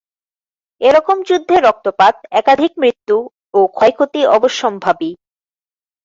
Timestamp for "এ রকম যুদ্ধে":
0.81-1.55